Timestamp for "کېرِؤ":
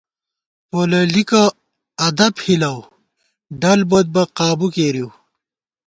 4.73-5.09